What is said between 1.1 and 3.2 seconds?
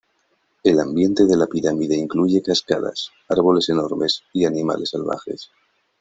de la pirámide incluye cascadas,